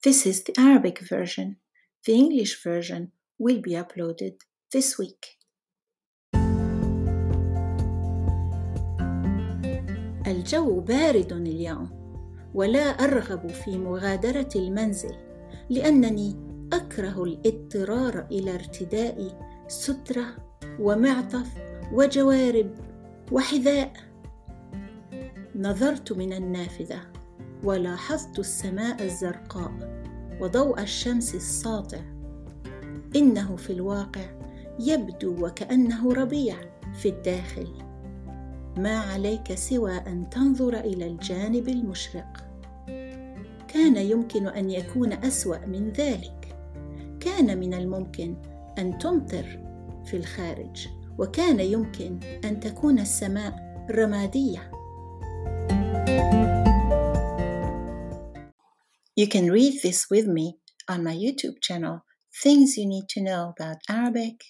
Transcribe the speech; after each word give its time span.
This 0.00 0.26
is 0.26 0.44
the 0.44 0.54
Arabic 0.56 1.00
version. 1.00 1.56
The 2.06 2.14
English 2.14 2.62
version 2.62 3.10
will 3.36 3.60
be 3.60 3.72
uploaded 3.72 4.34
this 4.72 4.96
week. 4.96 5.38
الجو 10.26 10.80
بارد 10.80 11.32
اليوم 11.32 11.90
ولا 12.54 12.80
أرغب 12.80 13.48
في 13.48 13.78
مغادرة 13.78 14.48
المنزل 14.56 15.16
لأنني 15.70 16.36
أكره 16.72 17.24
الاضطرار 17.24 18.26
إلى 18.30 18.54
ارتداء 18.54 19.38
سترة 19.68 20.36
ومعطف 20.80 21.48
وجوارب 21.92 22.74
وحذاء 23.32 23.92
نظرت 25.54 26.12
من 26.12 26.32
النافذة 26.32 27.17
ولاحظت 27.64 28.38
السماء 28.38 29.04
الزرقاء 29.04 30.02
وضوء 30.40 30.82
الشمس 30.82 31.34
الساطع. 31.34 32.00
إنه 33.16 33.56
في 33.56 33.72
الواقع 33.72 34.24
يبدو 34.80 35.46
وكأنه 35.46 36.12
ربيع 36.12 36.56
في 36.94 37.08
الداخل. 37.08 37.68
ما 38.76 38.98
عليك 38.98 39.54
سوى 39.54 39.96
أن 39.96 40.30
تنظر 40.30 40.78
إلى 40.78 41.06
الجانب 41.06 41.68
المشرق. 41.68 42.44
كان 43.68 43.96
يمكن 43.96 44.46
أن 44.46 44.70
يكون 44.70 45.12
أسوأ 45.12 45.66
من 45.66 45.92
ذلك. 45.92 46.56
كان 47.20 47.58
من 47.58 47.74
الممكن 47.74 48.36
أن 48.78 48.98
تمطر 48.98 49.60
في 50.04 50.16
الخارج 50.16 50.88
وكان 51.18 51.60
يمكن 51.60 52.20
أن 52.44 52.60
تكون 52.60 52.98
السماء 52.98 53.86
رمادية. 53.90 54.70
You 59.18 59.26
can 59.26 59.50
read 59.50 59.82
this 59.82 60.08
with 60.08 60.28
me 60.28 60.58
on 60.88 61.02
my 61.02 61.12
YouTube 61.12 61.60
channel, 61.60 62.04
Things 62.40 62.76
You 62.76 62.86
Need 62.86 63.08
to 63.08 63.20
Know 63.20 63.52
About 63.58 63.78
Arabic 63.88 64.44